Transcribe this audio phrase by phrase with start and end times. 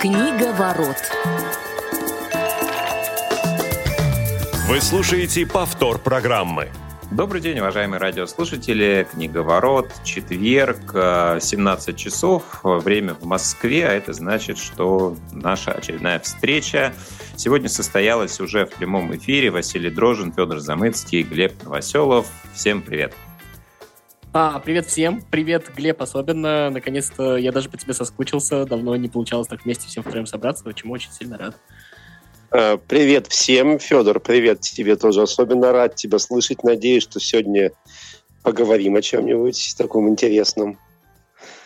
[0.00, 0.96] Книга ворот.
[4.68, 6.68] Вы слушаете повтор программы.
[7.10, 9.06] Добрый день, уважаемые радиослушатели.
[9.10, 9.90] Книга ворот.
[10.04, 12.60] Четверг, 17 э, часов.
[12.62, 13.88] Время в Москве.
[13.88, 16.92] А это значит, что наша очередная встреча
[17.36, 19.50] сегодня состоялась уже в прямом эфире.
[19.50, 22.26] Василий Дрожин, Федор Замыцкий, Глеб Новоселов.
[22.54, 23.14] Всем привет.
[24.38, 25.22] А, привет всем.
[25.22, 26.68] Привет, Глеб, особенно.
[26.68, 28.66] Наконец-то я даже по тебе соскучился.
[28.66, 31.56] Давно не получалось так вместе всем втроем собраться, чему очень сильно рад.
[32.50, 35.22] А, привет всем, Федор, привет тебе тоже.
[35.22, 36.64] Особенно рад тебя слышать.
[36.64, 37.72] Надеюсь, что сегодня
[38.42, 40.78] поговорим о чем-нибудь таком интересном.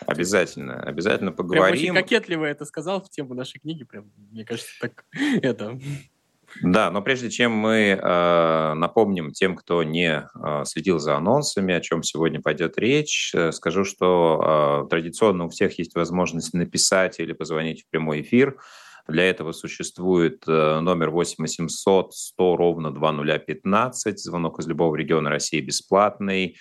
[0.05, 1.63] Обязательно, обязательно поговорим.
[1.63, 3.83] Прям очень кокетливо это сказал в тему нашей книги.
[3.83, 5.03] Прям, мне кажется, так
[5.41, 5.77] это
[6.61, 11.81] да, но прежде чем мы э, напомним тем, кто не э, следил за анонсами, о
[11.81, 17.33] чем сегодня пойдет речь, э, скажу, что э, традиционно у всех есть возможность написать или
[17.33, 18.57] позвонить в прямой эфир.
[19.07, 25.61] Для этого существует э, номер 8 800 100 ровно 2015, звонок из любого региона России
[25.61, 26.57] бесплатный.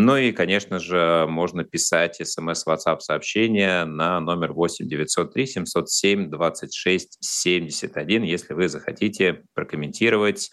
[0.00, 7.18] Ну и, конечно же, можно писать смс, WhatsApp сообщения на номер 8 903 707 26
[7.20, 10.52] 71, если вы захотите прокомментировать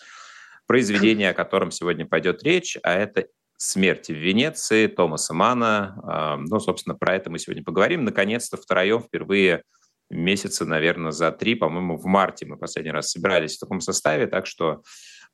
[0.66, 6.02] произведение, о котором сегодня пойдет речь, а это «Смерть в Венеции» Томаса Мана.
[6.04, 8.04] А, ну, собственно, про это мы сегодня поговорим.
[8.04, 9.62] Наконец-то втроем впервые
[10.10, 14.48] месяца, наверное, за три, по-моему, в марте мы последний раз собирались в таком составе, так
[14.48, 14.82] что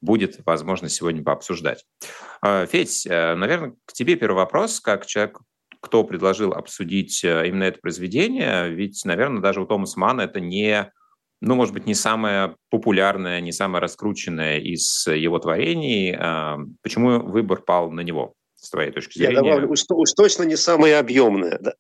[0.02, 1.86] будет возможность сегодня пообсуждать.
[2.42, 5.40] А, Федь, э, наверное, к тебе первый вопрос, как человек,
[5.80, 10.92] кто предложил обсудить э, именно это произведение, ведь, наверное, даже у Томаса Мана это не,
[11.40, 16.16] ну, может быть, не самое популярное, не самое раскрученное из его творений.
[16.18, 18.34] А, почему выбор пал на него?
[18.62, 19.34] С твоей точки зрения?
[19.34, 21.58] Я добавлю, уж, уж точно не самое объемное.
[21.60, 21.74] Да.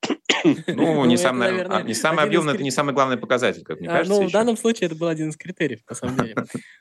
[0.43, 3.89] Ну, ну, не, сам, наверное, не самое объемное, это не самый главный показатель, как мне
[3.89, 4.21] а, кажется.
[4.21, 6.35] Ну, в данном случае это был один из критериев, на самом деле.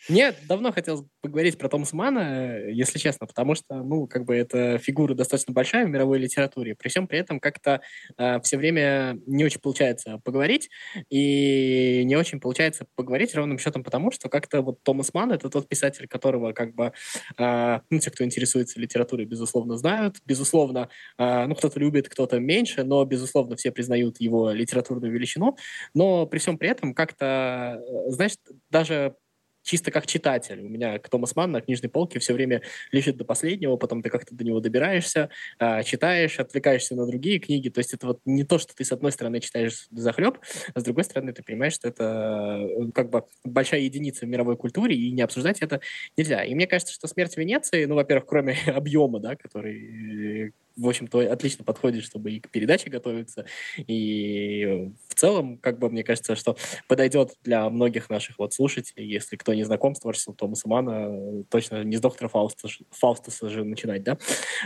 [0.08, 4.78] Мне давно хотелось поговорить про Томаса Мана, если честно, потому что, ну, как бы это
[4.78, 6.74] фигура достаточно большая в мировой литературе.
[6.74, 7.80] При всем при этом как-то
[8.16, 10.70] э, все время не очень получается поговорить,
[11.10, 15.68] и не очень получается поговорить ровным счетом потому, что как-то вот Томас Ман— это тот
[15.68, 16.92] писатель, которого как бы,
[17.38, 20.16] э, ну, те, кто интересуется литературой, безусловно, знают, знают.
[20.24, 25.56] Безусловно, а, ну, кто-то любит, кто-то меньше, но, безусловно, все признают его литературную величину.
[25.94, 28.34] Но при всем при этом как-то, э, знаешь,
[28.70, 29.16] даже
[29.62, 30.60] чисто как читатель.
[30.60, 32.62] У меня Томас Манн на книжной полке все время
[32.92, 37.68] лежит до последнего, потом ты как-то до него добираешься, э, читаешь, отвлекаешься на другие книги.
[37.68, 40.38] То есть это вот не то, что ты с одной стороны читаешь захлеб,
[40.74, 44.56] а с другой стороны ты понимаешь, что это э, как бы большая единица в мировой
[44.56, 45.80] культуре, и не обсуждать это
[46.16, 46.44] нельзя.
[46.44, 51.64] И мне кажется, что «Смерть Венеции», ну, во-первых, кроме объема, да, который в общем-то, отлично
[51.64, 53.46] подходит, чтобы и к передаче готовиться,
[53.76, 56.56] и в целом, как бы, мне кажется, что
[56.88, 61.84] подойдет для многих наших вот слушателей, если кто не знаком с творчеством Томаса Мана, точно
[61.84, 64.18] не с доктора Фауста, Фаустаса же начинать, да?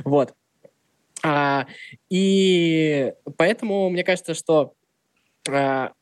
[0.05, 0.35] Вот.
[1.23, 1.67] А,
[2.11, 4.75] и поэтому мне кажется, что
[5.49, 5.93] а,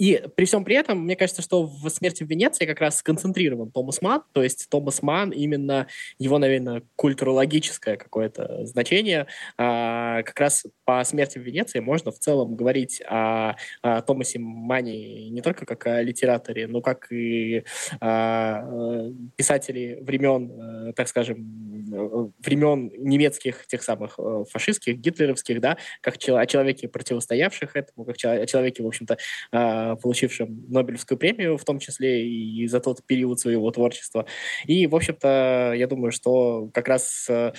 [0.00, 3.70] и при всем при этом, мне кажется, что в «Смерти в Венеции» как раз сконцентрирован
[3.70, 5.88] Томас Ман, то есть Томас Ман, именно
[6.18, 9.26] его, наверное, культурологическое какое-то значение,
[9.58, 15.28] а, как раз по «Смерти в Венеции» можно в целом говорить о, о Томасе Мане
[15.28, 17.64] не только как о литераторе, но как и
[18.00, 21.59] о э, писателе времен, э, так скажем,
[21.90, 28.46] времен немецких, тех самых э, фашистских, гитлеровских, да, как о человеке, противостоявших этому, как о
[28.46, 29.18] человеке, в общем-то,
[29.52, 34.26] а, получившим Нобелевскую премию, в том числе и за тот период своего творчества.
[34.66, 37.52] И, в общем-то, я думаю, что как раз э,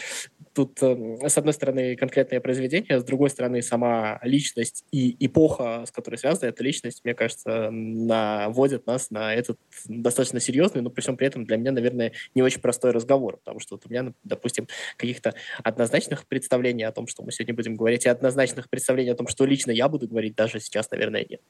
[0.54, 5.92] тут, э, с одной стороны, конкретное произведение, с другой стороны, сама личность и эпоха, с
[5.92, 11.18] которой связана эта личность, мне кажется, наводят нас на этот достаточно серьезный, но при всем
[11.18, 14.68] при этом для меня, наверное, не очень простой разговор, потому что вот у меня, допустим,
[14.98, 19.28] каких-то однозначных представлений о том, что мы сегодня будем говорить, и однозначных представлений о том,
[19.28, 21.42] что лично я буду говорить, даже сейчас, наверное, нет.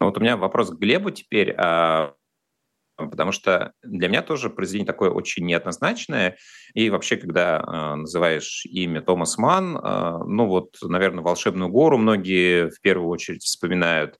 [0.00, 2.14] Ну, вот у меня вопрос к Глебу теперь, а,
[3.08, 6.36] потому что для меня тоже произведение такое очень неоднозначное.
[6.74, 12.70] И вообще, когда а, называешь имя Томас Ман, а, ну вот, наверное, «Волшебную гору» многие
[12.70, 14.18] в первую очередь вспоминают,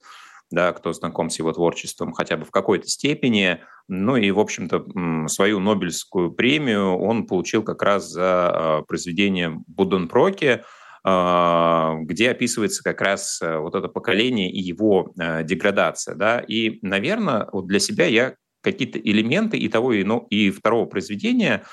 [0.49, 3.61] да, кто знаком с его творчеством хотя бы в какой-то степени.
[3.87, 10.63] Ну и, в общем-то, свою Нобелевскую премию он получил как раз за произведение Буденброке,
[11.03, 16.13] а, где описывается как раз э, вот это поколение и его э, деградация.
[16.13, 16.39] Да?
[16.39, 21.63] И, наверное, вот для себя я какие-то элементы и того, и, ну, и второго произведения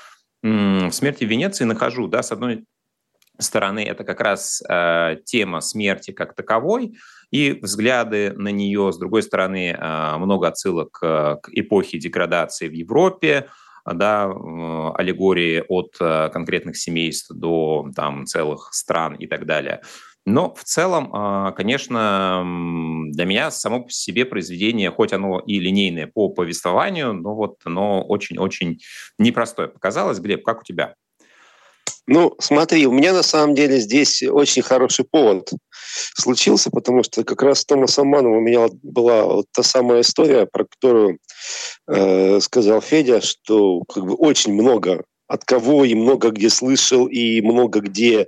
[0.42, 2.08] в «Смерти Венеции» нахожу.
[2.08, 2.22] Да?
[2.22, 2.64] С одной
[3.38, 6.96] стороны, это как раз э, тема смерти как таковой,
[7.30, 8.92] и взгляды на нее.
[8.92, 9.76] С другой стороны,
[10.18, 13.48] много отсылок к эпохе деградации в Европе,
[13.84, 15.96] да, аллегории от
[16.32, 19.82] конкретных семейств до там, целых стран и так далее.
[20.28, 22.44] Но в целом, а, конечно,
[23.10, 28.02] для меня само по себе произведение, хоть оно и линейное по повествованию, но вот оно
[28.02, 28.78] очень-очень
[29.18, 30.18] непростое показалось.
[30.18, 30.94] Глеб, как у тебя?
[32.06, 35.50] Ну, смотри, у меня на самом деле здесь очень хороший повод
[36.14, 40.46] случился, потому что как раз с Томасом Маном у меня была вот та самая история,
[40.46, 41.18] про которую
[41.86, 47.40] э, сказал Федя, что как бы очень много от кого и много где слышал, и
[47.42, 48.26] много где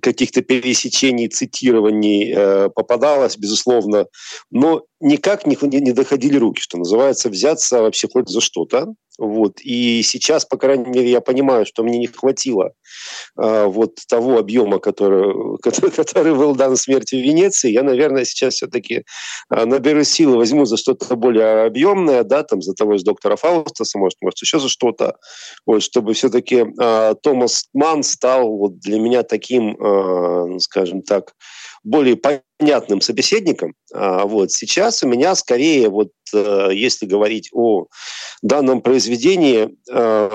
[0.00, 4.06] каких-то пересечений, цитирований э, попадалось, безусловно,
[4.50, 8.94] но никак не, не доходили руки, что называется, взяться вообще хоть за что-то.
[9.18, 9.60] Вот.
[9.60, 12.72] И сейчас, по крайней мере, я понимаю, что мне не хватило
[13.38, 17.70] э, вот того объема, который, который, который был дан смерти в Венеции.
[17.70, 19.04] Я, наверное, сейчас все-таки
[19.50, 23.98] э, наберу силы, возьму за что-то более объемное, да, там, за того же доктора Фаустаса,
[23.98, 25.16] может, может, еще за что-то,
[25.66, 31.34] вот, чтобы все-таки э, Томас Ман стал вот для меня таким, э, скажем так,
[31.82, 33.74] более понятным собеседником.
[33.92, 37.86] А вот сейчас у меня скорее, вот э, если говорить о
[38.42, 40.30] данном произведении, э,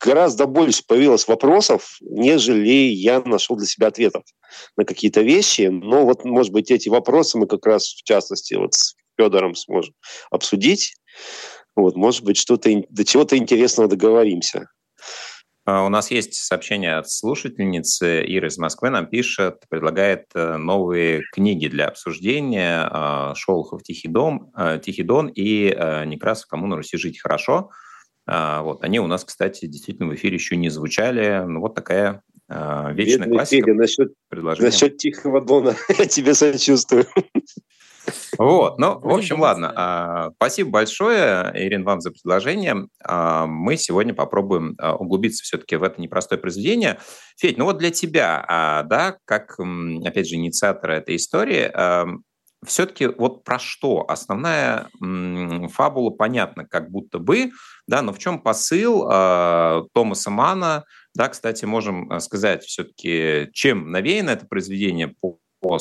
[0.00, 4.24] гораздо больше появилось вопросов, нежели я нашел для себя ответов
[4.76, 5.62] на какие-то вещи.
[5.62, 9.94] Но вот, может быть, эти вопросы мы как раз, в частности, вот с Федором сможем
[10.30, 10.94] обсудить.
[11.74, 14.68] Вот, может быть, что-то до чего-то интересного договоримся.
[15.64, 18.90] А, у нас есть сообщение от слушательницы Иры из Москвы.
[18.90, 22.88] Нам пишет, предлагает э, новые книги для обсуждения.
[22.90, 27.70] А, Шолохов «Тихий, дом», э, «Тихий дон» и э, Некрасов «Кому на Руси жить хорошо».
[28.26, 28.82] А, вот.
[28.82, 31.44] Они у нас, кстати, действительно в эфире еще не звучали.
[31.46, 33.66] Ну, вот такая вечная Бедный классика.
[33.66, 37.06] Федя, насчет, насчет «Тихого дона» я тебе сочувствую.
[38.38, 39.72] Вот, ну, в общем, ладно.
[39.74, 42.88] А, спасибо большое, Ирина, вам за предложение.
[43.04, 46.98] А, мы сегодня попробуем а, углубиться все-таки в это непростое произведение.
[47.36, 51.72] Федь, ну вот для тебя, да, как, опять же, инициатора этой истории,
[52.64, 54.04] все-таки вот про что?
[54.08, 54.88] Основная
[55.72, 57.50] фабула понятна, как будто бы,
[57.88, 59.00] да, но в чем посыл
[59.92, 60.84] Томаса Мана,
[61.14, 65.14] да, кстати, можем сказать все-таки, чем навеяно это произведение
[65.60, 65.78] по,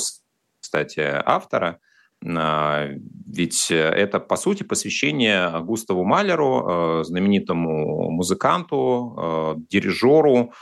[0.60, 1.80] кстати, автора–
[2.24, 10.54] ведь это, по сути, посвящение Густаву Малеру, э, знаменитому музыканту, э, дирижеру,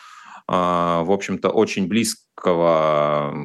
[0.48, 3.36] э, в общем-то, очень близкого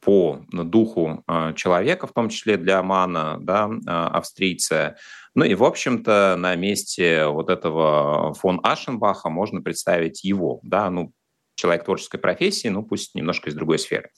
[0.00, 1.24] по духу
[1.56, 4.96] человека, в том числе для Мана, да, австрийца.
[5.34, 11.12] Ну и, в общем-то, на месте вот этого фон Ашенбаха можно представить его, да, ну,
[11.54, 14.10] человек творческой профессии, ну, пусть немножко из другой сферы.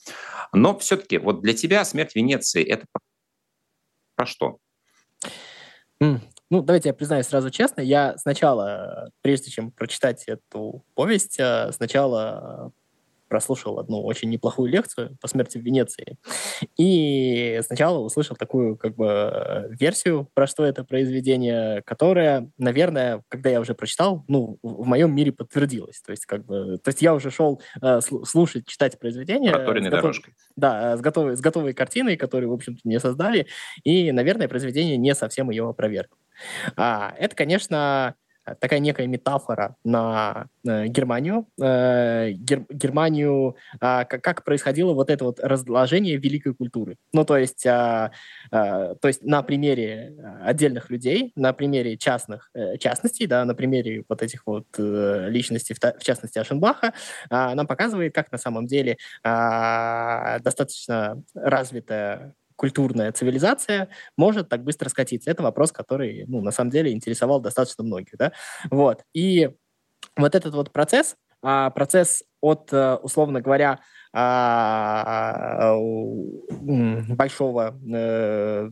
[0.51, 2.85] Но все-таки вот для тебя смерть Венеции– это
[4.17, 4.57] про что?
[6.03, 6.19] Mm.
[6.49, 7.81] Ну, давайте я признаюсь сразу честно.
[7.81, 12.71] Я сначала, прежде чем прочитать эту повесть, э, сначала
[13.27, 16.17] прослушал одну очень неплохую лекцию по смерти в Венеции.
[16.77, 23.59] И сначала услышал такую как бы версию, про что это произведение, которая, наверное, когда я
[23.59, 26.01] уже прочитал, ну, в моем мире подтвердилась.
[26.01, 29.51] То есть как бы, то есть я уже шел э, слушать, читать произведение.
[29.51, 30.01] Проторенной готов...
[30.01, 30.33] дорожкой.
[30.55, 33.47] Да, с готовой, с готовой картиной, которую, в общем-то, мне создали.
[33.83, 36.17] И, наверное, произведение не совсем ее опровергло.
[36.75, 38.15] А, это, конечно, Э,
[38.59, 45.25] такая некая метафора на э, Германию, э, Гер, Германию, э, как, как происходило вот это
[45.25, 46.97] вот разложение великой культуры.
[47.13, 48.11] Ну, то есть, э,
[48.51, 50.13] э, то есть на примере
[50.43, 55.73] отдельных людей, на примере частных э, частностей, да, на примере вот этих вот э, личностей,
[55.73, 56.93] в, частности Ашенбаха,
[57.29, 63.87] э, нам показывает, как на самом деле э, достаточно развитая культурная цивилизация
[64.17, 65.31] может так быстро скатиться?
[65.31, 68.33] Это вопрос, который, ну, на самом деле интересовал достаточно многих, да?
[68.69, 69.03] Вот.
[69.13, 69.51] И
[70.17, 73.79] вот этот вот процесс, а, процесс от, э, условно говоря,
[74.13, 75.75] а,
[77.09, 78.69] большого э,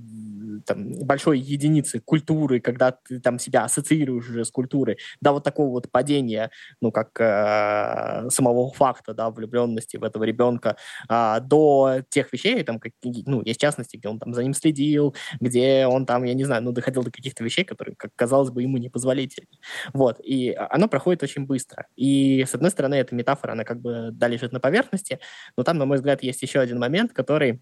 [0.62, 5.70] там, большой единицы культуры, когда ты там себя ассоциируешь уже с культурой, до вот такого
[5.70, 10.78] вот падения, ну, как э, самого факта, да, влюбленности в этого ребенка,
[11.10, 15.16] э, до тех вещей, там, как, ну, есть частности, где он там за ним следил,
[15.40, 18.62] где он там, я не знаю, ну, доходил до каких-то вещей, которые, как казалось бы,
[18.62, 19.48] ему непозволительны.
[19.94, 21.88] Вот, и оно проходит очень быстро.
[21.96, 25.20] И, с одной стороны, эта метафора, она как бы, да, лежит на поверхности,
[25.58, 27.62] но там, на мой взгляд, есть еще один момент, который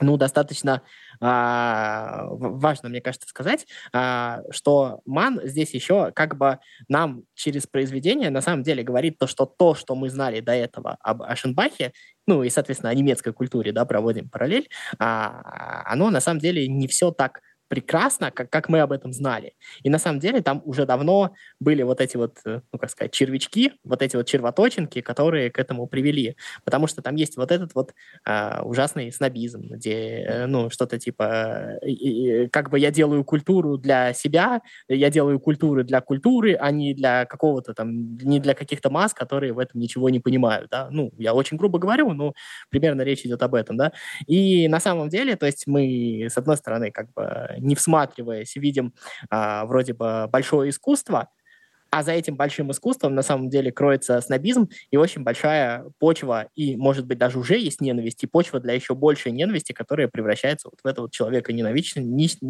[0.00, 0.82] ну, достаточно
[1.20, 8.30] а, важно, мне кажется, сказать, а, что Ман здесь еще как бы нам через произведение
[8.30, 11.92] на самом деле говорит то, что то, что мы знали до этого об Ашенбахе,
[12.26, 14.68] ну и, соответственно, о немецкой культуре, да, проводим параллель,
[14.98, 19.54] а, оно на самом деле не все так прекрасно, как, как мы об этом знали.
[19.82, 23.12] И на самом деле там уже давно были вот эти вот, э, ну, как сказать,
[23.12, 26.36] червячки, вот эти вот червоточинки, которые к этому привели.
[26.64, 27.94] Потому что там есть вот этот вот
[28.26, 33.76] э, ужасный снобизм, где, э, ну, что-то типа, э, э, как бы я делаю культуру
[33.78, 38.90] для себя, я делаю культуры для культуры, а не для какого-то там, не для каких-то
[38.90, 40.88] масс, которые в этом ничего не понимают, да.
[40.90, 42.32] Ну, я очень грубо говорю, но
[42.70, 43.92] примерно речь идет об этом, да.
[44.26, 48.94] И на самом деле, то есть мы, с одной стороны, как бы не всматриваясь, видим
[49.30, 51.28] а, вроде бы большое искусство,
[51.90, 56.76] а за этим большим искусством на самом деле кроется снобизм и очень большая почва, и,
[56.76, 60.80] может быть, даже уже есть ненависть, и почва для еще большей ненависти, которая превращается вот
[60.82, 62.46] в этого человека ненавистничество,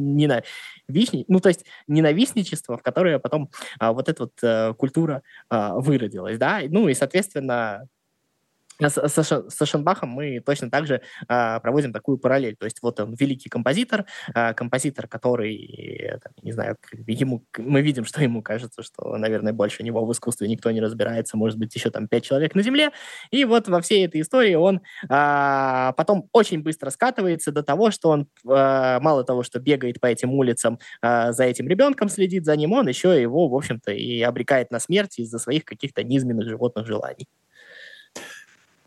[1.29, 6.39] ну, то есть ненавистничество, в которое потом а, вот эта вот а, культура а, выродилась,
[6.39, 7.87] да, ну и, соответственно,
[8.81, 12.57] с, с, с Шенбахом мы точно так же а, проводим такую параллель.
[12.57, 18.05] То есть вот он великий композитор, а, композитор, который, там, не знаю, ему, мы видим,
[18.05, 21.91] что ему кажется, что, наверное, больше него в искусстве никто не разбирается, может быть, еще
[21.91, 22.91] там пять человек на Земле.
[23.31, 28.11] И вот во всей этой истории он а, потом очень быстро скатывается до того, что
[28.11, 32.57] он а, мало того, что бегает по этим улицам, а, за этим ребенком следит за
[32.57, 36.87] ним, он еще его, в общем-то, и обрекает на смерть из-за своих каких-то низменных животных
[36.87, 37.27] желаний.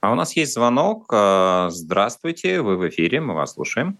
[0.01, 1.05] А у нас есть звонок.
[1.13, 3.97] Э, здравствуйте, вы в эфире, мы вас слушаем.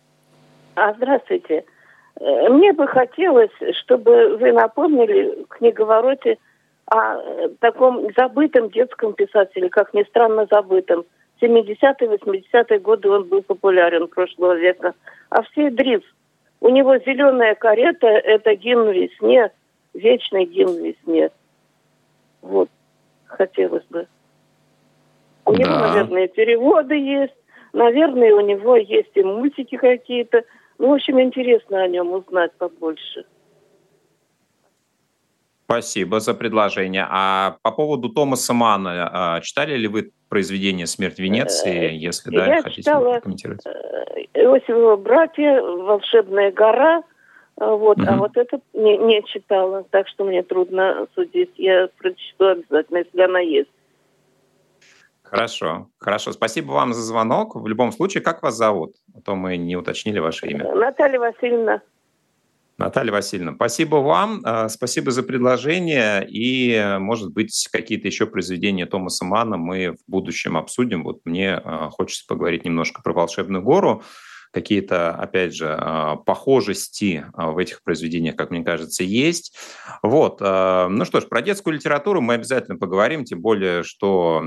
[0.75, 1.63] А, здравствуйте.
[2.19, 3.51] Э, мне бы хотелось,
[3.83, 6.39] чтобы вы напомнили книговороте
[6.87, 11.05] о э, таком забытом детском писателе, как ни странно забытом.
[11.39, 14.95] 70-е, 80-е годы он был популярен прошлого века.
[15.29, 16.01] А все Дриф.
[16.61, 19.51] У него зеленая карета– это гимн весне,
[19.93, 21.29] вечный гимн весне.
[22.41, 22.69] Вот,
[23.27, 24.07] хотелось бы.
[25.51, 27.33] У него, наверное, переводы есть,
[27.73, 30.43] наверное, у него есть и мультики какие-то.
[30.77, 33.25] Ну, в общем, интересно о нем узнать побольше.
[35.65, 37.07] Спасибо за предложение.
[37.09, 42.45] А по поводу Томаса Мана, а, читали ли вы произведение «Смерть Венеции», э, если да,
[42.45, 43.65] Я хотите читала комментировать?
[43.65, 47.03] Э, Иосифова «Братья», «Волшебная гора»,
[47.55, 48.07] вот, угу.
[48.07, 51.51] а вот это не, не читала, так что мне трудно судить.
[51.57, 53.69] Я прочту обязательно, если она есть.
[55.31, 56.33] Хорошо, хорошо.
[56.33, 57.55] Спасибо вам за звонок.
[57.55, 58.95] В любом случае, как вас зовут?
[59.15, 60.75] А то мы не уточнили ваше имя.
[60.75, 61.81] Наталья Васильевна.
[62.77, 69.23] Наталья Васильевна, спасибо вам, э, спасибо за предложение, и, может быть, какие-то еще произведения Томаса
[69.23, 71.03] Мана мы в будущем обсудим.
[71.03, 74.01] Вот мне э, хочется поговорить немножко про «Волшебную гору»,
[74.51, 79.55] какие-то, опять же, а, похожести а, в этих произведениях, как мне кажется, есть.
[80.03, 80.37] Вот.
[80.41, 84.43] А, ну что ж, про детскую литературу мы обязательно поговорим, тем более, что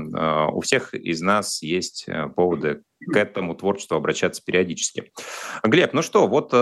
[0.53, 5.11] у всех из нас есть э, поводы к этому творчеству обращаться периодически.
[5.63, 6.53] Глеб, ну что, вот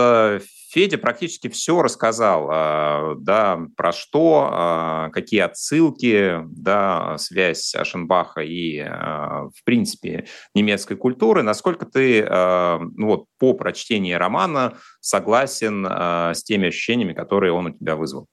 [0.74, 8.82] Федя практически все рассказал, э, да, про что, э, какие отсылки, да, связь Ашенбаха и,
[8.82, 11.44] в принципе, немецкой культуры.
[11.44, 17.94] Насколько ты, ну вот, по прочтении романа согласен с теми ощущениями, которые он у тебя
[17.94, 18.26] вызвал?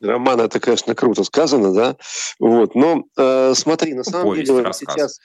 [0.00, 1.96] Роман, это, конечно, круто сказано, да.
[2.38, 4.94] Вот, но э, смотри, на самом Повесть, деле рассказ.
[4.94, 5.18] сейчас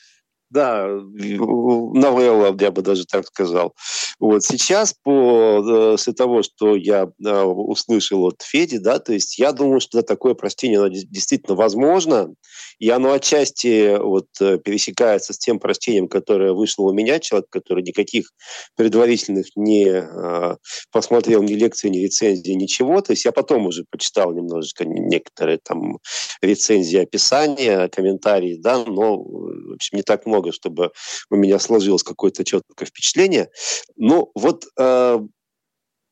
[0.51, 3.73] да, новелла, я бы даже так сказал.
[4.19, 9.79] Вот сейчас, по, после того, что я услышал от Феди, да, то есть я думаю,
[9.79, 12.33] что такое простение оно действительно возможно,
[12.79, 17.83] и оно отчасти вот э, пересекается с тем простением, которое вышло у меня, человек, который
[17.83, 18.31] никаких
[18.75, 20.55] предварительных не э,
[20.91, 23.01] посмотрел ни лекции, ни рецензии, ничего.
[23.01, 25.99] То есть я потом уже почитал немножечко некоторые там
[26.41, 30.91] рецензии, описания, комментарии, да, но в общем, не так много, чтобы
[31.29, 33.49] у меня сложилось какое-то четкое впечатление.
[33.95, 35.19] Ну вот э,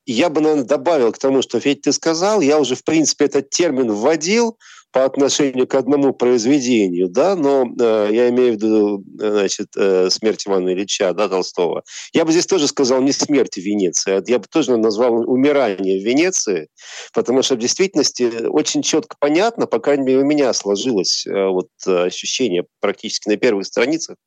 [0.05, 3.49] я бы, наверное, добавил к тому, что Федь ты сказал, я уже, в принципе, этот
[3.49, 4.57] термин вводил,
[4.91, 10.47] по отношению к одному произведению, да, но э, я имею в виду, значит, э, смерть
[10.47, 11.83] Ивана Ильича, да, Толстого.
[12.13, 15.99] Я бы здесь тоже сказал не смерть в Венеции, а я бы тоже назвал умирание
[15.99, 16.69] в Венеции,
[17.13, 21.69] потому что в действительности очень четко понятно, по крайней мере, у меня сложилось э, вот
[21.85, 24.17] ощущение практически на первых страницах,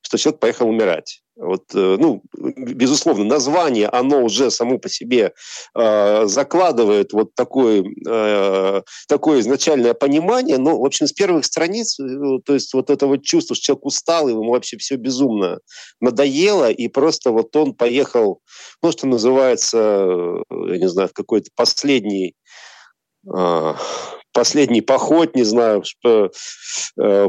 [0.00, 1.22] что человек поехал умирать.
[1.38, 5.32] Вот, э, ну, безусловно, название, оно уже само по себе
[5.76, 12.04] э, закладывает вот такое, э, такое изначальное понимание, но, в общем, с первых страниц, э,
[12.44, 15.60] то есть вот это вот чувство, что человек устал, ему вообще все безумно
[16.00, 18.40] надоело, и просто вот он поехал,
[18.82, 22.34] ну, что называется, я не знаю, в какой-то последний
[23.32, 23.74] э,
[24.38, 26.28] последний поход, не знаю, э,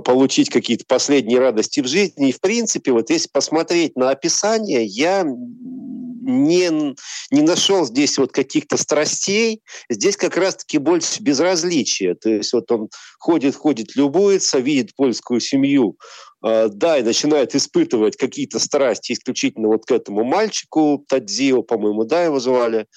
[0.05, 2.29] получить какие-то последние радости в жизни.
[2.29, 6.95] И, в принципе, вот если посмотреть на описание, я не,
[7.31, 9.63] не нашел здесь вот каких-то страстей.
[9.89, 12.13] Здесь как раз-таки больше безразличия.
[12.13, 15.97] То есть вот он ходит, ходит, любуется, видит польскую семью,
[16.41, 22.39] да, и начинает испытывать какие-то страсти исключительно вот к этому мальчику, Тадзио, по-моему, да, его
[22.39, 22.87] звали.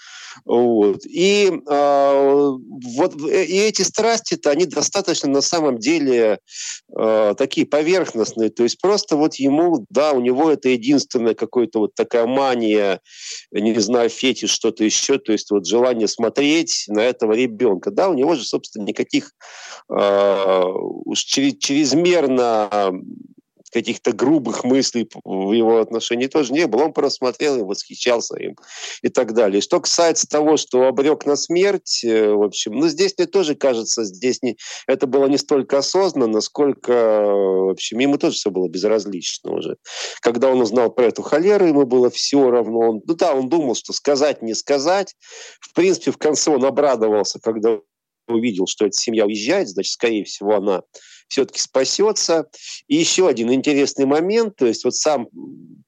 [0.45, 1.05] Вот.
[1.07, 2.53] И, э,
[2.97, 6.39] вот, и эти страсти-то, они достаточно на самом деле
[6.97, 8.51] э, такие поверхностные.
[8.51, 13.01] То есть просто вот ему, да, у него это единственная какая-то вот такая мания,
[13.53, 17.91] не знаю, фетиш, что-то еще, то есть вот желание смотреть на этого ребенка.
[17.91, 19.33] Да, у него же, собственно, никаких
[19.91, 20.63] э,
[21.05, 22.93] уж чрезмерно
[23.73, 26.85] каких-то грубых мыслей в его отношении тоже не было.
[26.85, 28.57] Он просто и восхищался им
[29.03, 29.61] и так далее.
[29.61, 34.05] Что касается того, что обрек на смерть, э, в общем, ну, здесь мне тоже кажется,
[34.05, 39.53] здесь не, это было не столько осознанно, сколько, в общем, ему тоже все было безразлично
[39.53, 39.77] уже.
[40.21, 42.79] Когда он узнал про эту холеру, ему было все равно.
[42.79, 45.15] Он, ну да, он думал, что сказать, не сказать.
[45.61, 47.79] В принципе, в конце он обрадовался, когда
[48.29, 50.83] увидел, что эта семья уезжает, значит, скорее всего, она
[51.29, 52.47] все-таки спасется.
[52.89, 55.29] И еще один интересный момент, то есть вот сам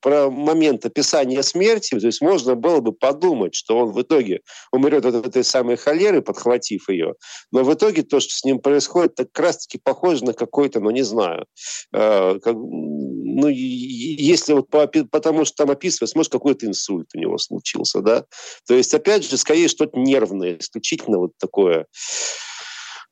[0.01, 5.07] про момент описания смерти, то есть можно было бы подумать, что он в итоге умрет
[5.07, 7.15] от этой самой холеры, подхватив ее,
[7.51, 10.91] но в итоге то, что с ним происходит, так как раз-таки похоже на какой-то, ну
[10.91, 11.47] не знаю,
[11.95, 17.39] э, как, ну если вот по, потому что там описывается, может какой-то инсульт у него
[17.39, 18.27] случился, да,
[18.67, 21.87] то есть опять же скорее что-то нервное, исключительно вот такое.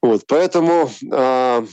[0.03, 1.67] Вот, поэтому э,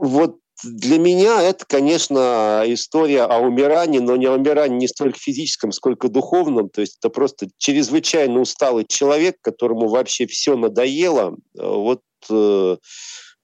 [0.00, 5.70] вот для меня это, конечно, история о умирании, но не о умирании не столько физическом,
[5.70, 6.68] сколько духовном.
[6.68, 11.36] То есть это просто чрезвычайно усталый человек, которому вообще все надоело.
[11.54, 12.76] Вот э,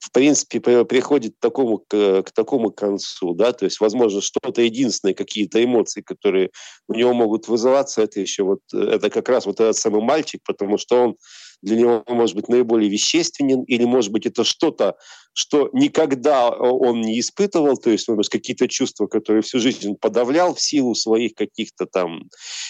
[0.05, 5.15] в принципе, приходит к такому, к, к такому концу, да, то есть, возможно, что-то единственное,
[5.15, 6.51] какие-то эмоции, которые
[6.87, 10.77] у него могут вызываться, это еще вот, это как раз вот этот самый мальчик, потому
[10.77, 11.15] что он
[11.61, 14.95] для него может быть наиболее вещественен, или может быть это что-то,
[15.37, 20.61] что никогда он не испытывал, то есть, может, какие-то чувства, которые всю жизнь подавлял в
[20.61, 22.29] силу своих каких-то там,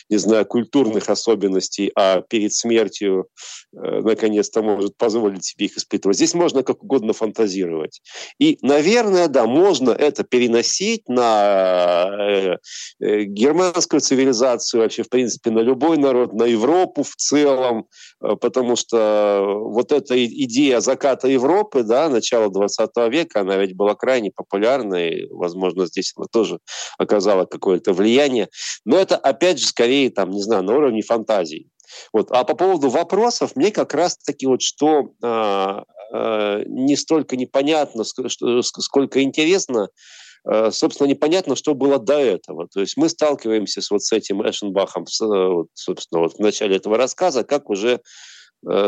[0.10, 3.28] не знаю, культурных особенностей, а перед смертью
[3.72, 6.18] э, наконец-то может позволить себе их испытывать.
[6.18, 8.02] Здесь можно как угодно фантазировать.
[8.40, 12.58] И, наверное, да, можно это переносить на э,
[13.00, 17.88] э, германскую цивилизацию, вообще, в принципе, на любой народ, на Европу в целом,
[18.24, 23.96] э, потому что вот эта идея заката Европы, да, начала 20 века, она ведь была
[23.96, 26.60] крайне популярна, и, возможно, здесь она тоже
[26.98, 28.50] оказала какое-то влияние.
[28.86, 31.70] Но это, опять же, скорее, там, не знаю, на уровне фантазии.
[32.14, 32.32] Вот.
[32.32, 35.80] А по поводу вопросов, мне как раз-таки вот что э,
[36.14, 39.90] э, не столько непонятно, сколько интересно,
[40.50, 42.68] э, собственно, непонятно, что было до этого.
[42.68, 46.98] То есть мы сталкиваемся с вот с этим Эшенбахом, вот, собственно, вот в начале этого
[46.98, 48.02] рассказа, как уже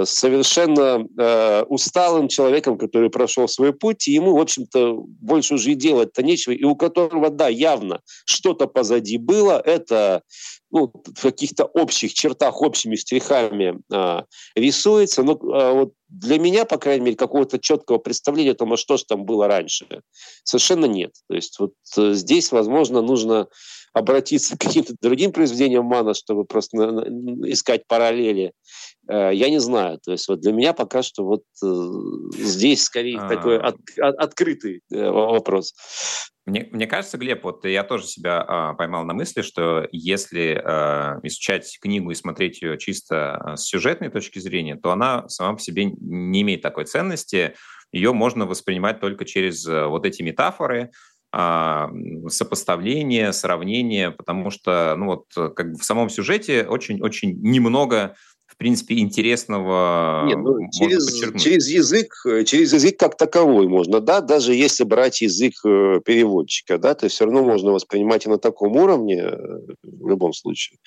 [0.06, 5.76] совершенно э, усталым человеком, который прошел свой путь, и ему, в общем-то, больше уже и
[5.76, 10.24] делать-то нечего, и у которого, да, явно что-то позади было, это
[10.72, 14.22] ну, в каких-то общих чертах, общими штрихами э,
[14.56, 18.78] рисуется, но э, вот для меня, по крайней мере, какого-то четкого представления о том, а
[18.78, 19.86] что же там было раньше,
[20.44, 21.14] совершенно нет.
[21.30, 23.48] То есть вот э, здесь, возможно, нужно
[23.98, 26.78] обратиться к каким-то другим произведениям Мана, чтобы просто
[27.46, 28.54] искать параллели.
[29.10, 30.00] Э, я не знаю.
[30.04, 31.68] То есть вот для меня пока что вот э,
[32.38, 33.28] здесь скорее а...
[33.28, 35.74] такой от, от, открытый э, вопрос.
[36.46, 41.20] Мне, мне кажется, Глеб, вот я тоже себя а, поймал на мысли, что если а,
[41.24, 45.84] изучать книгу и смотреть ее чисто с сюжетной точки зрения, то она сама по себе
[45.84, 47.56] не имеет такой ценности.
[47.92, 55.56] Ее можно воспринимать только через вот эти метафоры, а, сопоставление, сравнение, потому что ну вот,
[55.56, 58.16] как бы в самом сюжете очень-очень немного
[58.48, 62.12] в принципе, интересного Нет, ну, через, через язык,
[62.46, 67.26] через язык как таковой можно, да, даже если брать язык э, переводчика, да, то все
[67.26, 69.38] равно можно воспринимать и на таком уровне э,
[69.84, 70.80] в любом случае.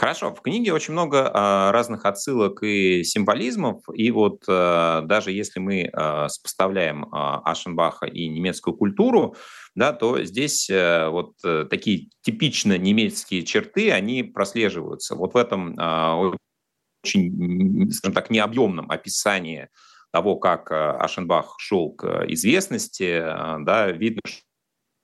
[0.00, 5.60] Хорошо, в книге очень много а, разных отсылок и символизмов, и вот а, даже если
[5.60, 9.36] мы а, сопоставляем а, Ашенбаха и немецкую культуру,
[9.74, 15.16] да, то здесь э, вот э, такие типично немецкие черты, они прослеживаются.
[15.16, 16.16] Вот в этом а,
[17.04, 19.68] очень, скажем так, необъемном описании
[20.12, 23.20] того, как Ашенбах шел к известности,
[23.64, 24.22] да, видно,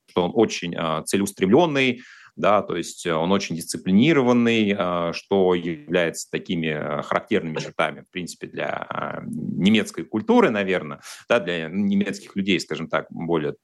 [0.09, 2.01] что он очень целеустремленный,
[2.37, 8.11] да, то есть э, он очень дисциплинированный, э, что является такими э, характерными чертами, в
[8.11, 8.87] принципе, для
[9.25, 13.55] немецкой культуры, наверное, да, для немецких людей, скажем так, более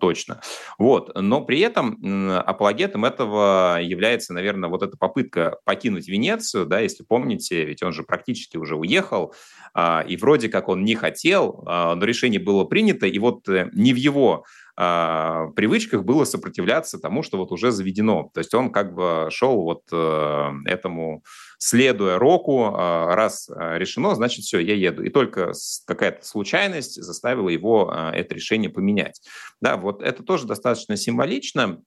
[0.00, 0.40] точно.
[0.78, 1.10] Вот.
[1.14, 1.98] Но при этом
[2.38, 8.02] апологетом этого является, наверное, вот эта попытка покинуть Венецию, да, если помните, ведь он же
[8.02, 9.34] практически уже уехал,
[9.78, 14.44] и вроде как он не хотел, но решение было принято, и вот не в его
[14.80, 18.30] э, привычках было сопротивляться тому, что вот уже заведено.
[18.32, 21.22] То есть он как бы шел вот э, этому,
[21.58, 25.02] следуя року, э, раз решено, значит, все, я еду.
[25.04, 25.52] И только
[25.86, 29.20] какая-то случайность заставила его э, это решение поменять.
[29.60, 31.82] Да, вот это тоже достаточно символично.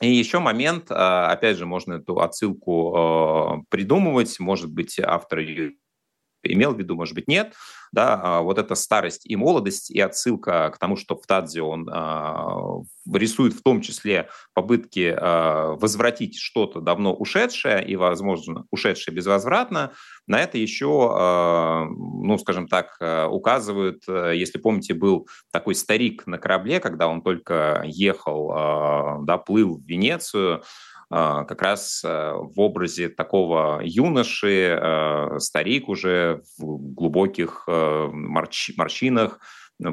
[0.00, 5.72] И еще момент, опять же, можно эту отсылку придумывать, может быть, автор ее
[6.42, 7.54] имел в виду, может быть, нет,
[7.92, 11.88] да, а, вот эта старость и молодость, и отсылка к тому, что в Тадзе он
[11.90, 19.92] а, рисует в том числе попытки а, возвратить что-то давно ушедшее и, возможно, ушедшее безвозвратно,
[20.26, 20.86] на это еще,
[21.90, 22.96] ну, скажем так,
[23.30, 29.84] указывают, если помните, был такой старик на корабле, когда он только ехал, да, плыл в
[29.84, 30.62] Венецию,
[31.10, 39.40] как раз э, в образе такого юноши, э, старик уже в глубоких э, морщ морщинах,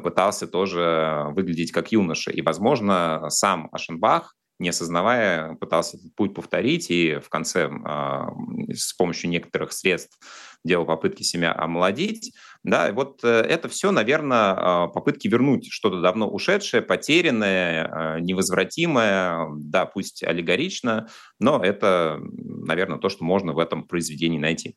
[0.03, 2.29] пытался тоже выглядеть как юноша.
[2.29, 8.93] И, возможно, сам Ашенбах не осознавая, пытался этот путь повторить и в конце э, с
[8.93, 10.19] помощью некоторых средств
[10.63, 12.33] делал попытки себя омолодить.
[12.63, 19.47] Да, вот э, это все, наверное, э, попытки вернуть что-то давно ушедшее, потерянное, э, невозвратимое,
[19.55, 21.07] да, пусть аллегорично,
[21.39, 24.75] но это, наверное, то, что можно в этом произведении найти.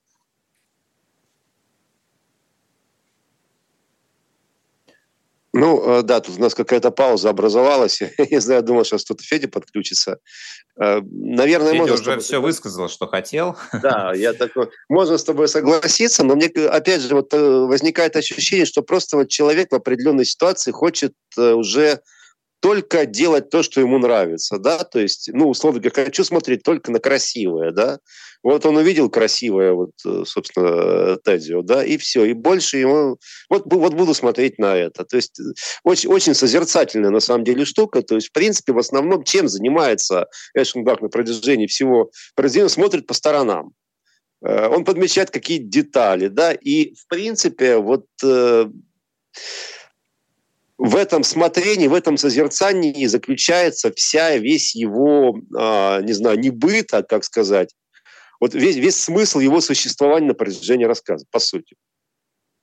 [5.53, 8.01] Ну, э, да, тут у нас какая-то пауза образовалась.
[8.19, 10.19] Я не знаю, думал, что что-то Федя подключится.
[10.81, 12.21] Э, наверное, Федя уже тобой...
[12.21, 13.57] все высказал, что хотел.
[13.83, 14.69] Да, я такой...
[14.89, 19.29] Можно с тобой согласиться, но мне, опять же, вот э, возникает ощущение, что просто вот
[19.29, 22.01] человек в определенной ситуации хочет уже
[22.61, 26.92] только делать то, что ему нравится, да, то есть, ну, условно говоря, хочу смотреть только
[26.92, 27.99] на красивое, да,
[28.42, 33.18] вот он увидел красивое, вот, э, собственно, Тедио, да, и все, и больше ему,
[33.49, 35.40] вот, вот буду смотреть на это, то есть,
[35.85, 40.27] очень, очень созерцательная, на самом деле, штука, то есть, в принципе, в основном, чем занимается
[40.55, 43.73] Эшенбах на протяжении всего произведения, смотрит по сторонам,
[44.44, 48.66] э, он подмечает какие-то детали, да, и, в принципе, вот э,
[50.81, 56.95] в этом смотрении, в этом созерцании заключается вся, весь его, э, не знаю, не быт,
[56.95, 57.75] а как сказать,
[58.40, 61.77] вот весь, весь смысл его существования на протяжении рассказа, по сути.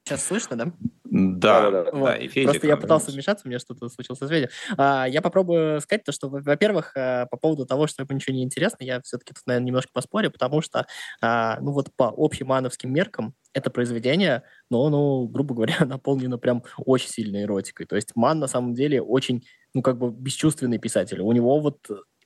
[0.03, 0.73] Сейчас слышно, да?
[1.03, 1.91] Да, да, да.
[1.91, 2.05] Вот.
[2.05, 4.49] да и Федя Просто я пытался вмешаться, у меня что-то случилось с Федей.
[4.77, 8.43] А, я попробую сказать то, что, во-первых, а, по поводу того, что ему ничего не
[8.43, 10.87] интересно, я все-таки тут, наверное, немножко поспорю, потому что,
[11.21, 16.63] а, ну вот по общим мановским меркам, это произведение, ну, ну, грубо говоря, наполнено прям
[16.77, 17.85] очень сильной эротикой.
[17.85, 19.43] То есть Ман на самом деле очень,
[19.73, 21.21] ну, как бы бесчувственный писатель.
[21.21, 21.79] У него вот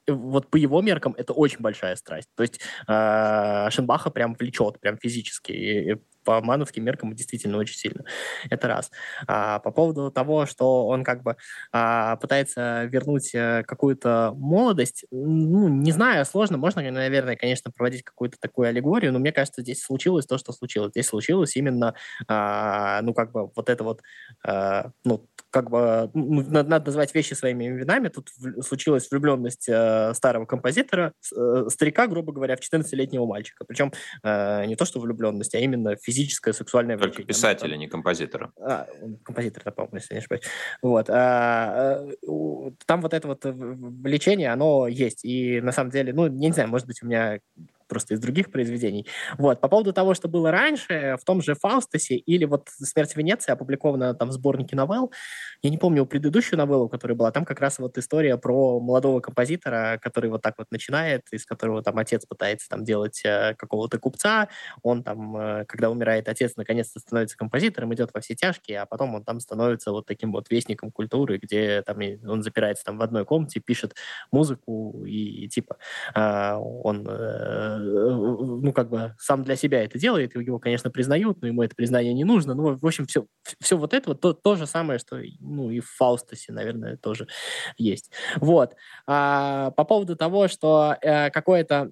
[0.08, 2.28] вот по его меркам это очень большая страсть.
[2.36, 5.52] То есть э, Шенбаха прям влечет, прям физически.
[5.52, 8.03] И, и по мановским меркам действительно очень сильно.
[8.49, 8.91] Это раз.
[9.27, 11.38] А, по поводу того, что он как бы
[11.71, 16.57] а, пытается вернуть а, какую-то молодость, ну, не знаю, сложно.
[16.57, 20.91] Можно, наверное, конечно, проводить какую-то такую аллегорию, но мне кажется, здесь случилось то, что случилось.
[20.91, 21.95] Здесь случилось именно,
[22.27, 24.01] а, ну, как бы вот это вот,
[24.43, 28.07] а, ну, как бы ну, надо, надо назвать вещи своими именами.
[28.07, 33.65] Тут в, случилась влюбленность э, старого композитора, э, старика, грубо говоря, в 14-летнего мальчика.
[33.65, 33.91] Причем
[34.23, 37.15] э, не то, что влюбленность, а именно физическое сексуальное влечение.
[37.15, 38.52] Только писателя, не композитора.
[38.60, 38.88] А,
[39.24, 40.43] композитор, да, по-моему, если не ошибаюсь.
[40.82, 41.10] Вот.
[41.10, 42.06] А,
[42.86, 45.24] там вот это вот влечение, оно есть.
[45.24, 47.39] И на самом деле, ну, не знаю, может быть, у меня
[47.91, 49.06] просто из других произведений.
[49.38, 49.60] Вот.
[49.60, 54.13] По поводу того, что было раньше, в том же «Фаустосе» или вот «Смерть Венеции» опубликована
[54.13, 55.12] там в сборнике новелл.
[55.62, 57.32] Я не помню предыдущую новеллу, которая была.
[57.32, 61.84] Там как раз вот история про молодого композитора, который вот так вот начинает, из которого
[61.84, 64.47] там отец пытается там делать э, какого-то купца.
[64.84, 69.15] Он там, э, когда умирает отец, наконец-то становится композитором, идет во все тяжкие, а потом
[69.15, 73.25] он там становится вот таким вот вестником культуры, где там он запирается там в одной
[73.25, 73.95] комнате, пишет
[74.32, 75.75] музыку и, и типа
[76.15, 81.48] э, он э, ну, как бы сам для себя это делает, его, конечно, признают, но
[81.48, 82.54] ему это признание не нужно.
[82.54, 83.26] Ну, в общем, все,
[83.60, 87.28] все вот это вот то, то же самое, что ну, и в Фаустасе, наверное, тоже
[87.78, 88.12] есть.
[88.38, 88.76] Вот.
[89.08, 91.91] А, по поводу того, что э, какое-то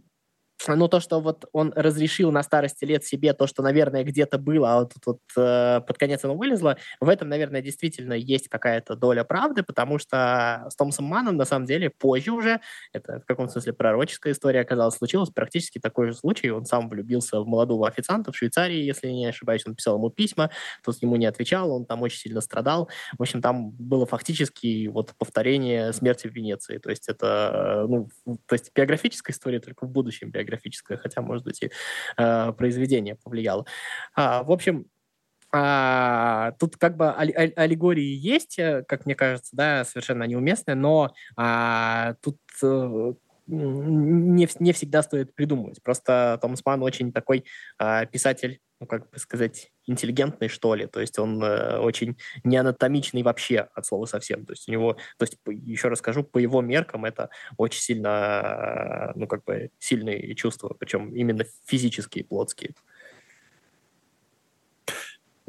[0.68, 4.74] ну, то, что вот он разрешил на старости лет себе то, что, наверное, где-то было,
[4.74, 8.96] а вот тут вот э, под конец оно вылезло, в этом, наверное, действительно есть какая-то
[8.96, 12.60] доля правды, потому что с Томасом Маном, на самом деле, позже уже,
[12.94, 16.50] это в каком смысле пророческая история оказалась, случилось практически такой же случай.
[16.50, 20.52] Он сам влюбился в молодого официанта в Швейцарии, если не ошибаюсь, он писал ему письма,
[20.84, 22.90] тот ему не отвечал, он там очень сильно страдал.
[23.18, 26.78] В общем, там было фактически вот повторение смерти в Венеции.
[26.80, 31.44] То есть это, ну, то есть биографическая история только в будущем биографическая графическое, хотя, может
[31.46, 31.72] быть, и
[32.18, 33.66] э, произведение повлияло.
[34.16, 34.86] А, в общем,
[35.52, 42.14] а, тут как бы аллегории есть, э, как мне кажется, да, совершенно неуместные, но а,
[42.22, 43.14] тут э,
[43.50, 45.82] не, не всегда стоит придумывать.
[45.84, 47.46] Просто Томас Ман очень такой
[47.78, 50.88] а, писатель ну, как бы сказать, интеллигентный, что ли.
[50.88, 54.46] То есть он э, очень неанатомичный вообще от слова совсем.
[54.46, 59.12] То есть у него, то есть еще раз скажу, по его меркам это очень сильно,
[59.16, 62.74] ну, как бы сильные чувства, причем именно физические, плотские.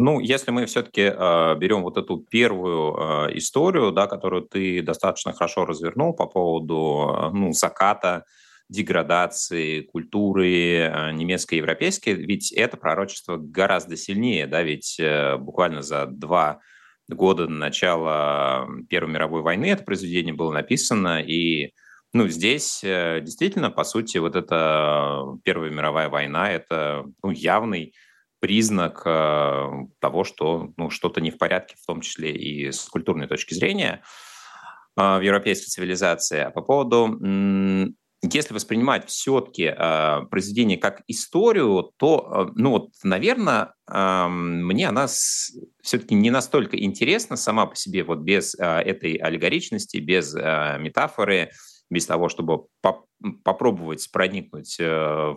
[0.02, 5.34] Ну, если мы все-таки э, берем вот эту первую э, историю, да, которую ты достаточно
[5.34, 8.24] хорошо развернул по поводу э, ну, заката
[8.70, 15.82] деградации культуры э, немецкой и европейской, ведь это пророчество гораздо сильнее, да, ведь э, буквально
[15.82, 16.60] за два
[17.06, 21.74] года до начала Первой мировой войны это произведение было написано, и
[22.14, 27.92] ну, здесь э, действительно, по сути, вот эта Первая мировая война– это ну, явный
[28.40, 33.55] признак того, что ну, что-то не в порядке, в том числе и с культурной точки
[33.55, 34.03] зрения
[34.96, 36.40] в европейской цивилизации.
[36.40, 37.18] А по поводу
[38.22, 45.07] если воспринимать все-таки э, произведение как историю, то, э, ну вот, наверное, э, мне она
[45.83, 51.50] все-таки не настолько интересна сама по себе, вот без э, этой аллегоричности, без э, метафоры,
[51.90, 53.05] без того, чтобы по
[53.44, 54.87] попробовать проникнуть э,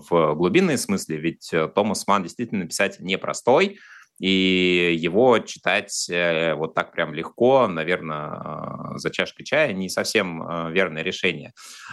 [0.10, 3.78] в глубинные смыслы, ведь э, Томас Ман действительно писатель непростой,
[4.24, 10.72] и его читать э, вот так прям легко, наверное, за чашкой чая не совсем э,
[10.72, 11.52] верное решение.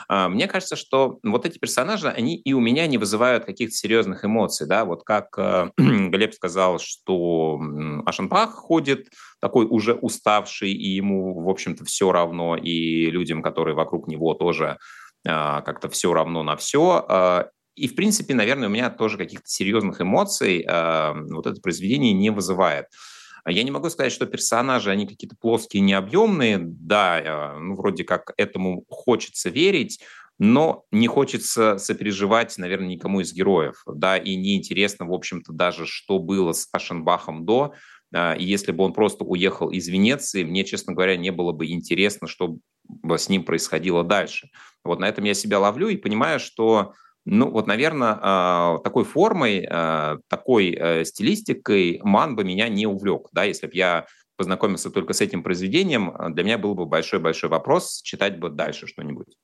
[0.08, 4.24] А, мне кажется, что вот эти персонажи, они и у меня не вызывают каких-то серьезных
[4.24, 7.58] эмоций, да, вот как э, Глеб сказал, что
[8.06, 9.08] Ашенбах ходит
[9.40, 14.78] такой уже уставший, и ему, в общем-то, все равно, и людям, которые вокруг него тоже
[15.26, 17.50] а, как-то все равно на все.
[17.80, 22.12] А, и, в принципе, наверное, у меня тоже каких-то серьезных эмоций э, вот это произведение
[22.12, 22.86] не вызывает.
[23.46, 26.58] Я не могу сказать, что персонажи, они какие-то плоские, необъемные.
[26.60, 30.00] Да, э, ну, вроде как этому хочется верить,
[30.38, 33.82] но не хочется сопереживать, наверное, никому из героев.
[33.86, 37.74] Да, и неинтересно, в общем-то, даже, что было с Ашенбахом до.
[38.14, 41.66] Э, и если бы он просто уехал из Венеции, мне, честно говоря, не было бы
[41.66, 42.58] интересно, что
[43.04, 44.50] с ним происходило дальше.
[44.84, 49.66] Вот на этом я себя ловлю и понимаю, что ну, вот, наверное, а, такой формой,
[49.70, 53.28] а, такой э, стилистикой ман бы меня не увлек.
[53.33, 54.06] Да, если бы я
[54.37, 59.37] познакомился только с этим произведением, для меня был бы большой-большой вопрос, читать бы дальше что-нибудь.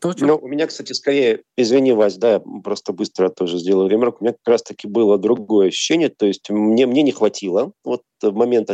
[0.00, 0.24] То, что...
[0.24, 4.24] ну, у меня, кстати, скорее, извини, Вась, да, я просто быстро тоже сделал ремарку, у
[4.24, 8.70] меня как раз-таки было другое ощущение, то есть мне, мне не хватило вот в момент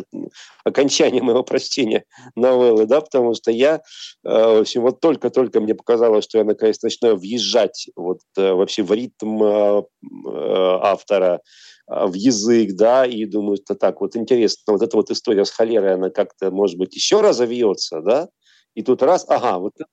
[0.64, 2.04] окончания моего прочтения
[2.36, 3.80] новеллы, да, потому что я, э,
[4.22, 8.92] в общем, вот только-только мне показалось, что я наконец начинаю въезжать вот э, вообще в
[8.92, 9.82] ритм э,
[10.22, 11.40] автора,
[11.88, 15.94] в язык, да, и думаю, что так, вот интересно, вот эта вот история с холерой,
[15.94, 18.28] она как-то, может быть, еще разовьется, да,
[18.74, 19.86] и тут раз, ага, вот это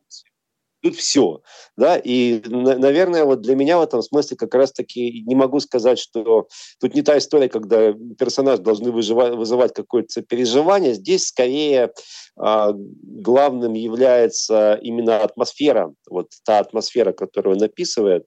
[0.84, 1.42] тут все.
[1.78, 1.98] Да?
[1.98, 6.48] И, наверное, вот для меня в этом смысле как раз-таки не могу сказать, что
[6.80, 10.94] тут не та история, когда персонаж должны выживать, вызывать какое-то переживание.
[10.94, 11.94] Здесь скорее
[12.38, 15.94] а, главным является именно атмосфера.
[16.10, 18.26] Вот та атмосфера, которую он описывает,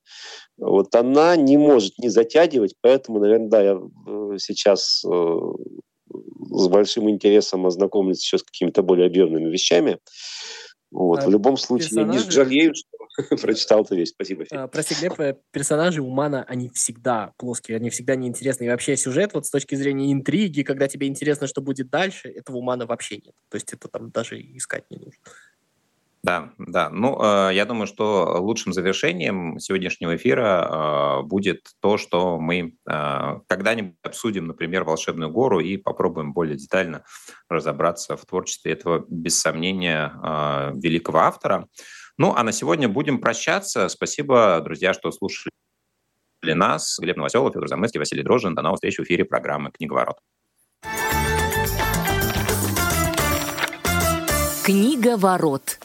[0.56, 5.38] вот она не может не затягивать, поэтому, наверное, да, я э, сейчас э,
[6.50, 9.98] с большим интересом ознакомлюсь еще с какими-то более объемными вещами.
[10.96, 11.22] Вот.
[11.22, 12.24] А в любом случае, персонажи...
[12.24, 14.08] не жалею, что прочитал эту вещь.
[14.08, 14.44] Спасибо.
[14.50, 18.68] А, прости, Глеб, э, персонажи у Мана, они всегда плоские, они всегда неинтересные.
[18.68, 22.56] И вообще сюжет, вот с точки зрения интриги, когда тебе интересно, что будет дальше, этого
[22.56, 23.34] у Мана вообще нет.
[23.50, 25.20] То есть это там даже искать не нужно.
[26.26, 26.90] Да, да.
[26.90, 33.40] Ну, э, я думаю, что лучшим завершением сегодняшнего эфира э, будет то, что мы э,
[33.46, 37.04] когда-нибудь обсудим, например, «Волшебную гору» и попробуем более детально
[37.48, 40.12] разобраться в творчестве этого, без сомнения,
[40.74, 41.68] великого автора.
[42.18, 43.88] Ну, а на сегодня будем прощаться.
[43.88, 45.52] Спасибо, друзья, что слушали
[46.42, 46.98] нас.
[46.98, 48.56] Глеб Новоселов, Федор Замыцкий, Василий Дрожжин.
[48.56, 50.16] До новых встреч в эфире программы «Книговорот».
[54.64, 55.78] Книговорот.